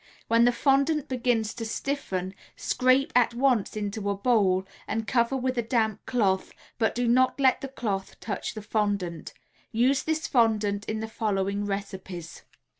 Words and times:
When 0.27 0.45
the 0.45 0.51
fondant 0.51 1.07
begins 1.07 1.53
to 1.53 1.63
stiffen, 1.63 2.33
scrape 2.55 3.11
at 3.15 3.35
once 3.35 3.77
into 3.77 4.09
a 4.09 4.15
bowl 4.15 4.65
and 4.87 5.05
cover 5.05 5.37
with 5.37 5.59
a 5.59 5.61
damp 5.61 6.07
cloth, 6.07 6.53
but 6.79 6.95
do 6.95 7.07
not 7.07 7.39
let 7.39 7.61
the 7.61 7.67
cloth 7.67 8.19
touch 8.19 8.55
the 8.55 8.63
fondant. 8.63 9.31
Use 9.71 10.01
this 10.01 10.25
fondant 10.25 10.85
in 10.85 11.01
the 11.01 11.07
following 11.07 11.65
recipes. 11.67 12.41